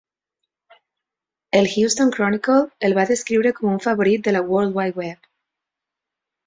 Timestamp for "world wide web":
4.51-5.35